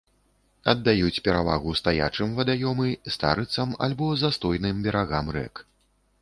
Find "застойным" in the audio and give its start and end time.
4.23-4.83